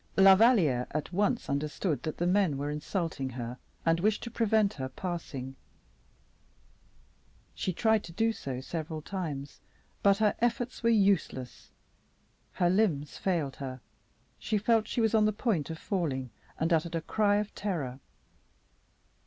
La 0.17 0.33
Valliere 0.33 0.87
at 0.89 1.13
once 1.13 1.47
understood 1.47 2.01
that 2.01 2.17
the 2.17 2.25
men 2.25 2.57
were 2.57 2.71
insulting 2.71 3.29
her, 3.29 3.59
and 3.85 3.99
wished 3.99 4.23
to 4.23 4.31
prevent 4.31 4.73
her 4.73 4.89
passing; 4.89 5.55
she 7.53 7.71
tried 7.71 8.03
to 8.03 8.11
do 8.11 8.33
so 8.33 8.59
several 8.59 9.03
times, 9.03 9.61
but 10.01 10.17
her 10.17 10.33
efforts 10.39 10.81
were 10.81 10.89
useless. 10.89 11.69
Her 12.53 12.67
limbs 12.71 13.19
failed 13.19 13.57
her; 13.57 13.79
she 14.39 14.57
felt 14.57 14.87
she 14.87 15.01
was 15.01 15.13
on 15.13 15.25
the 15.25 15.31
point 15.31 15.69
of 15.69 15.77
falling, 15.77 16.31
and 16.59 16.73
uttered 16.73 16.95
a 16.95 17.01
cry 17.01 17.35
of 17.35 17.53
terror. 17.53 17.99